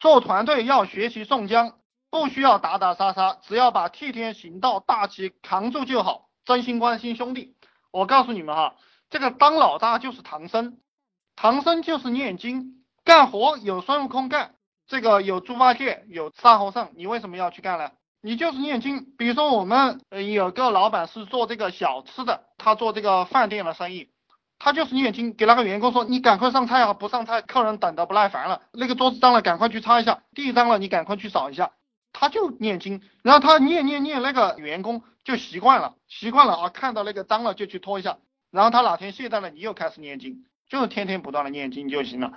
[0.00, 1.74] 做团队要学习宋江，
[2.10, 7.54] 不需要打打杀杀，只要把替天行道大旗扛住就好，真心关心兄弟。
[7.92, 8.76] 我告诉你们哈，
[9.10, 10.78] 这个当老大就是唐僧，
[11.36, 14.54] 唐僧就是念经，干活有孙悟空干，
[14.86, 17.90] 这个有猪八戒，有沙和尚，你为什么要去干呢？
[18.22, 19.04] 你就是念经。
[19.18, 20.00] 比如说我们
[20.32, 24.08] 有个老板是做这个小吃的，他做这个饭店的生意。
[24.62, 28.60] 他就是念经，给那个员工说：“你赶快上菜啊，不上菜客人等的不耐烦了。
[28.72, 31.72] 那个桌子脏了，赶快去擦一下；地脏了，你赶快去扫一下。”
[32.12, 38.18] 他就念经，然后他念念念，那个员工就习惯了，习惯了啊，看到那个脏了就去拖一下。
[38.50, 42.32] 然后他哪天懈怠了，你又开始念经，就是天天不断的念经就行了。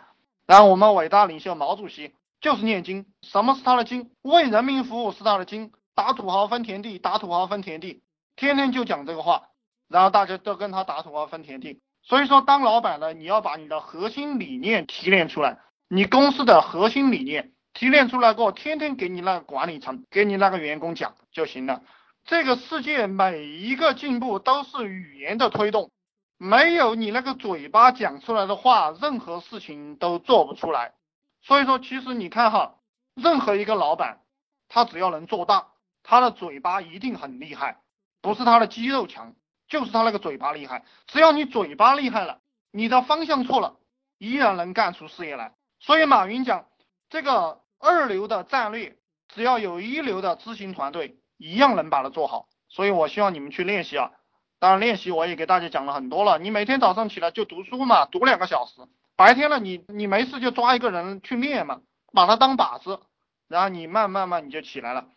[0.45, 4.11] 然后我们伟大领袖毛主席就是念经，什么是他的经？
[4.21, 8.01] 为人民服务是他的经，打土豪分田地，打土豪分田地，
[8.37, 9.49] 天天就讲这个话，
[9.89, 11.81] 然后大家都跟他打土豪分田地。
[12.03, 21.81] 所以说，当老板呢，你要把你的核心理念提炼出来，你公司的核心理念提炼出来过后，天天给你那个管理层，给你那个员工讲就行了。
[22.25, 25.91] 这个世界每一个进步都是语言的推动，
[26.37, 30.93] 没有你那个嘴巴讲出来的话，任何事情都做不出来。
[31.41, 32.75] 所以说，其实你看哈，
[33.15, 34.19] 任何一个老板，
[34.67, 35.67] 他只要能做大，
[36.03, 37.77] 他的嘴巴一定很厉害，
[38.21, 39.35] 不是他的肌肉强。
[39.67, 42.39] 就是他那个嘴巴厉害，只要你嘴巴厉害了，
[42.71, 43.77] 你的方向错了，
[44.17, 45.53] 依然能干出事业来。
[45.79, 46.65] 所以马云讲，
[47.09, 48.97] 这个二流的战略，
[49.27, 52.47] 只要有一流的执行团队，一样能把它做好。
[52.69, 54.11] 所以我希望你们去练习啊。
[54.59, 58.81] 当然练习我也给大家讲了很多了，你每天早上起来就读书嘛，读两个小时。
[59.15, 61.81] 白天了你你没事就抓一个人去练嘛，
[62.13, 62.99] 把他当靶子，
[63.47, 65.07] 然后你慢慢慢你就起来了。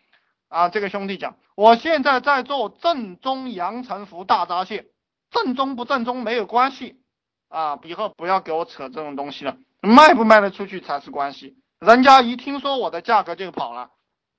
[0.49, 4.87] 啊，这个兄弟讲，我现在在做正宗阳澄湖大闸蟹，
[5.31, 7.01] 正宗不正宗没有关系
[7.49, 11.57] 啊，以后不要给我扯这种东西了，卖不卖得出去才是关系。
[11.81, 13.91] 人家一听说我的价格就跑了，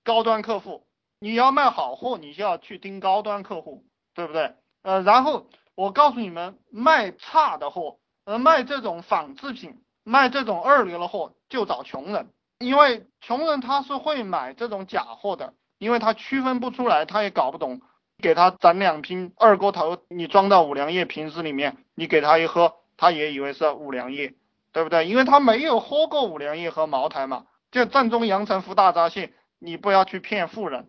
[0.04, 0.88] 高端客户，
[1.20, 4.56] 你要卖好货，你就要去盯高端客户，对不对？
[4.84, 15.54] 呃，然后我告诉你们，卖差的货，呃，卖这种仿制品，卖这种二流的货，就找穷人，因为穷人他是会买这种假货的。
[15.78, 17.82] 因为他区分不出来，他也搞不懂，
[18.22, 24.34] 给他整两瓶二锅头，你装到五粮液瓶子里面，你给他一喝，他也以为是五粮液，
[24.72, 25.08] 对不对？
[25.08, 30.88] 因为他没有喝过五粮液和茅台嘛，就正宗阳澄湖大闸蟹，你不要去骗富人，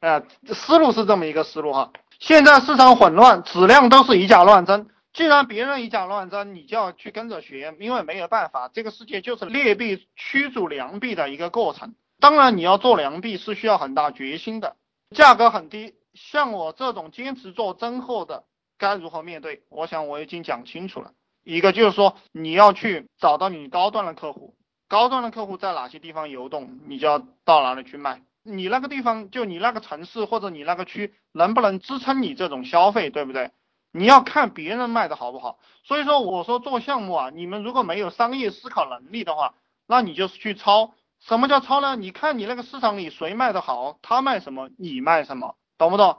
[0.00, 0.22] 啊，
[0.52, 1.92] 思路是这么一个思路哈。
[2.20, 11.94] 现在市场混乱，质量都是以假乱真，既然别人以假乱真，你就要去跟着学，因为没有办法，这个世界就是劣币驱逐良币的一个过程。
[12.24, 14.76] 当然，你要做良币是需要很大决心的，
[15.10, 15.92] 价格很低。
[16.14, 18.44] 像我这种坚持做真货的，
[18.78, 19.62] 该如何面对？
[19.68, 21.12] 我想我已经讲清楚了。
[21.42, 24.56] 一个就是说，你要去找到你高端的客户，
[24.88, 28.22] 高端的客户在哪些地方游动，你就要到哪里去卖。
[28.42, 33.50] 你那个地方，就你那个城市或者你那个区，能不能支撑你这种消费，对不对？
[33.92, 35.58] 你要看别人卖的好不好。
[35.82, 39.52] 所以说，我说做项目啊，你们如果没有商业思考能力的话，
[39.86, 40.94] 那你就是去抄。
[41.26, 41.96] 什么叫抄呢？
[41.96, 46.18] 你看你那个市场里谁卖的好，他卖什么，你卖什么，懂不懂？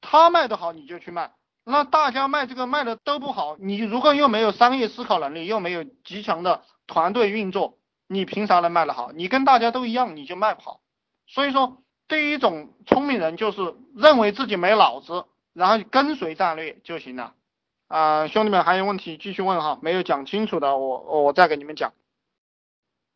[0.00, 1.32] 他卖的好你就去卖，
[1.64, 7.76] 那大家卖这个卖的都不好，你如果又没有商业思考能力，又没有极强的团队运作，
[8.06, 9.12] 你凭啥能卖得好？
[9.12, 10.80] 你跟大家都一样，你就卖不好。
[11.26, 17.34] 所以说，第一种聪明人就是认为自己没脑子，然后跟随战略就行了。
[17.88, 21.92] 啊，兄弟们还有问题继续问哈，没有讲清楚的我我再给你们讲。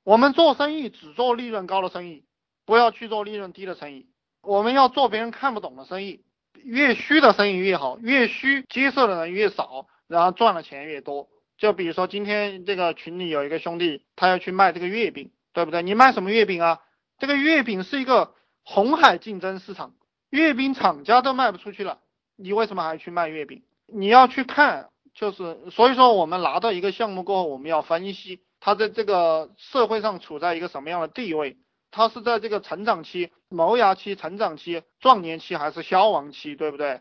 [0.05, 2.25] 我们做生意只做利润高的生意，
[2.67, 4.09] 不要去做利润低的生意。
[4.43, 6.25] 我们要做别人看不懂的生意，
[6.55, 11.29] 越虚的生意越好，越虚接受的人越少，然后赚的钱越多。
[11.57, 15.83] 就比如说今天这个群里有一个兄弟，他要去卖这个月饼，对不对？
[15.83, 16.81] 你卖什么月饼啊？
[17.19, 18.35] 这个月饼是一个
[18.65, 19.95] 红海竞争市场，
[20.31, 22.01] 月饼厂家都卖不出去了，
[22.35, 23.63] 你为什么还去卖月饼？
[23.87, 28.41] 你要去看，就是所以说我们拿到一个项目过后，我们要分析。
[28.65, 31.57] 他在这个社会上处在一个什么样的地位？
[31.91, 37.01] 他是在这个成长期、萌芽期、成长期、壮年期还是消亡期，对不对？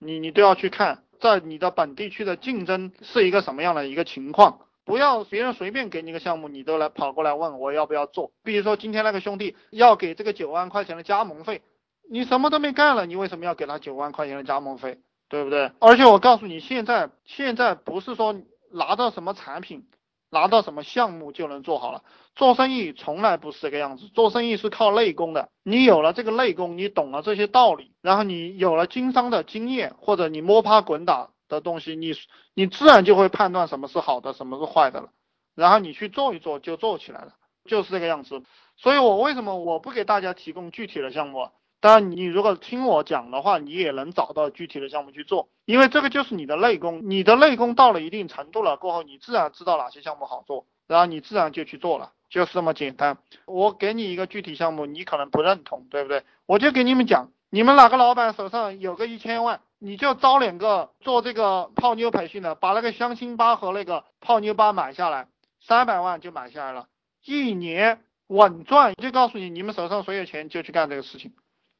[0.00, 4.58] 你你都要去看，在你的本地区的竞争是一个什么样的一个情况？
[4.84, 8.32] 不要别人随便给你个项目，你都来跑过来问我要不要做。
[8.42, 11.62] 比如说今天那个兄弟要给这个九万块钱的加盟费，
[12.10, 14.98] 你什么都没干了，你为什么要给他九万块钱的加盟费？
[15.28, 15.70] 对不对？
[15.78, 18.34] 而且我告诉你，现在现在不是说
[18.72, 19.86] 拿到什么产品。
[20.30, 22.02] 拿到什么项目就能做好了。
[22.34, 25.48] 做生意从来不是这个样子，做生意是靠内功的。
[25.62, 32.12] 你有了这个内功，你懂了这些道理，然后你有了经商的经验，或者你摸爬滚打的东西，你
[32.54, 35.08] 你自然就会判断什么是好的，什么是坏的了。
[35.54, 37.32] 然后你去做一做，就做起来了。
[37.64, 38.42] 就是这个样子。
[38.76, 41.50] 所以我为什么我不给大家提供具体的项目？
[41.80, 47.02] 当然，你如果听我讲的话，你也能找到具体的项目去做，因为这个就是你的内功。
[47.04, 53.18] 你的内功到了一定程度了过后，你自然知道哪些项目好做，然后你自然就去做了，就是这么简单。
[53.46, 56.24] 我给你一个具体项目，你可能不认同，对不对？
[56.46, 65.28] 我就给你们讲，你们哪个老板手上有个一千万，你就招两个做这个泡妞培训的，把那个相亲吧和那个泡妞吧买下来，
[65.60, 66.88] 三百万就买下来了，
[67.24, 68.94] 一年稳赚。
[68.94, 71.32] 就告诉你，你们手上谁有钱就去干这个事情。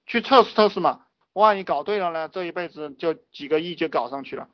[0.08, 1.02] 去测试测试嘛，
[1.34, 2.28] 万一搞对了呢？
[2.28, 4.48] 这一辈子就几个亿就搞上去了。